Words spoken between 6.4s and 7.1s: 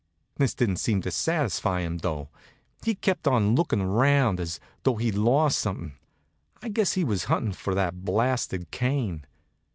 I guessed he